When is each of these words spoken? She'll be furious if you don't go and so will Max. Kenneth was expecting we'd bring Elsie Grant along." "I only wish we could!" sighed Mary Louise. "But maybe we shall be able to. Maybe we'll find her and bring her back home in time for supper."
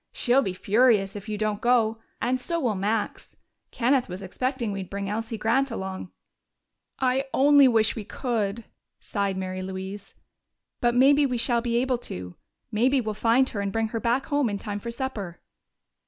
She'll 0.11 0.41
be 0.41 0.55
furious 0.55 1.15
if 1.15 1.29
you 1.29 1.37
don't 1.37 1.61
go 1.61 1.99
and 2.19 2.39
so 2.39 2.59
will 2.59 2.73
Max. 2.73 3.37
Kenneth 3.69 4.09
was 4.09 4.23
expecting 4.23 4.71
we'd 4.71 4.89
bring 4.89 5.07
Elsie 5.07 5.37
Grant 5.37 5.69
along." 5.69 6.09
"I 6.97 7.25
only 7.35 7.67
wish 7.67 7.95
we 7.95 8.03
could!" 8.03 8.63
sighed 8.99 9.37
Mary 9.37 9.61
Louise. 9.61 10.15
"But 10.79 10.95
maybe 10.95 11.27
we 11.27 11.37
shall 11.37 11.61
be 11.61 11.77
able 11.77 11.99
to. 11.99 12.35
Maybe 12.71 12.99
we'll 12.99 13.13
find 13.13 13.47
her 13.49 13.61
and 13.61 13.71
bring 13.71 13.89
her 13.89 13.99
back 13.99 14.25
home 14.25 14.49
in 14.49 14.57
time 14.57 14.79
for 14.79 14.89
supper." 14.89 15.39